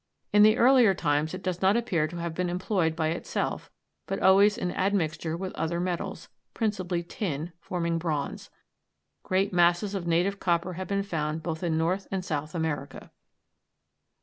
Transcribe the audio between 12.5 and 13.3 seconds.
America.